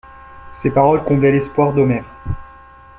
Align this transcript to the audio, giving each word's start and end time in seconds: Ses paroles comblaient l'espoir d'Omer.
Ses 0.51 0.71
paroles 0.71 1.03
comblaient 1.03 1.31
l'espoir 1.31 1.73
d'Omer. 1.73 2.03